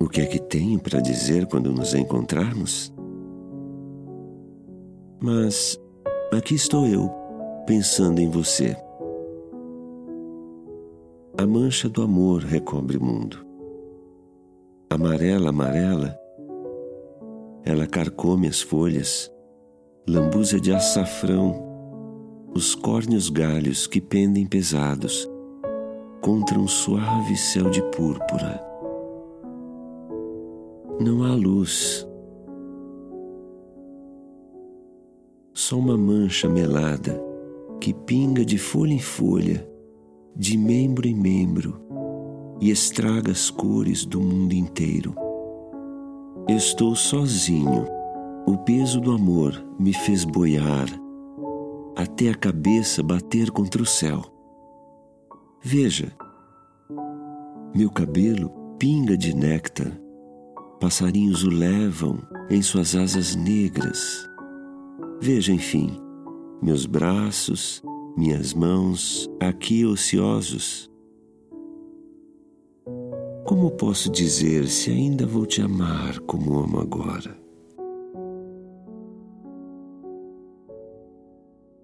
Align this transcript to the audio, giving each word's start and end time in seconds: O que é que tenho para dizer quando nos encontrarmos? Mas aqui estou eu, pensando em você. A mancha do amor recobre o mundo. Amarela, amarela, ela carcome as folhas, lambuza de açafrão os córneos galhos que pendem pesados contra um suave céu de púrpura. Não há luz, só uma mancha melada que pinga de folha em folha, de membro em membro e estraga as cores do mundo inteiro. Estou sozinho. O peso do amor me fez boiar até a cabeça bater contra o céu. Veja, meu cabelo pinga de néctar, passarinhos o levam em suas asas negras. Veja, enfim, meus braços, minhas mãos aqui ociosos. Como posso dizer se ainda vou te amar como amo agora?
O 0.00 0.08
que 0.08 0.20
é 0.20 0.26
que 0.26 0.38
tenho 0.38 0.78
para 0.78 1.00
dizer 1.00 1.46
quando 1.46 1.70
nos 1.72 1.94
encontrarmos? 1.94 2.92
Mas 5.20 5.78
aqui 6.32 6.54
estou 6.54 6.86
eu, 6.86 7.10
pensando 7.66 8.20
em 8.20 8.30
você. 8.30 8.76
A 11.36 11.46
mancha 11.46 11.88
do 11.88 12.02
amor 12.02 12.42
recobre 12.42 12.96
o 12.96 13.04
mundo. 13.04 13.44
Amarela, 14.90 15.50
amarela, 15.50 16.18
ela 17.64 17.86
carcome 17.86 18.48
as 18.48 18.60
folhas, 18.60 19.30
lambuza 20.08 20.58
de 20.58 20.72
açafrão 20.72 21.68
os 22.54 22.74
córneos 22.74 23.28
galhos 23.28 23.86
que 23.86 24.00
pendem 24.00 24.46
pesados 24.46 25.28
contra 26.20 26.58
um 26.58 26.68
suave 26.68 27.36
céu 27.36 27.70
de 27.70 27.82
púrpura. 27.90 28.62
Não 31.00 31.22
há 31.24 31.34
luz, 31.34 32.06
só 35.54 35.76
uma 35.76 35.96
mancha 35.96 36.48
melada 36.48 37.22
que 37.80 37.92
pinga 37.92 38.44
de 38.44 38.58
folha 38.58 38.94
em 38.94 38.98
folha, 38.98 39.68
de 40.34 40.56
membro 40.56 41.06
em 41.06 41.14
membro 41.14 41.80
e 42.60 42.70
estraga 42.70 43.30
as 43.30 43.50
cores 43.50 44.04
do 44.04 44.20
mundo 44.20 44.52
inteiro. 44.52 45.14
Estou 46.48 46.94
sozinho. 46.94 47.84
O 48.46 48.56
peso 48.58 49.00
do 49.00 49.12
amor 49.12 49.62
me 49.78 49.92
fez 49.92 50.24
boiar 50.24 50.88
até 51.94 52.30
a 52.30 52.34
cabeça 52.34 53.02
bater 53.02 53.50
contra 53.50 53.82
o 53.82 53.86
céu. 53.86 54.37
Veja, 55.60 56.16
meu 57.74 57.90
cabelo 57.90 58.50
pinga 58.78 59.16
de 59.16 59.34
néctar, 59.34 59.92
passarinhos 60.80 61.42
o 61.42 61.50
levam 61.50 62.22
em 62.48 62.62
suas 62.62 62.94
asas 62.94 63.34
negras. 63.34 64.28
Veja, 65.20 65.52
enfim, 65.52 65.98
meus 66.62 66.86
braços, 66.86 67.82
minhas 68.16 68.54
mãos 68.54 69.28
aqui 69.40 69.84
ociosos. 69.84 70.88
Como 73.44 73.72
posso 73.72 74.12
dizer 74.12 74.68
se 74.68 74.90
ainda 74.90 75.26
vou 75.26 75.44
te 75.44 75.60
amar 75.60 76.20
como 76.20 76.60
amo 76.60 76.78
agora? 76.78 77.47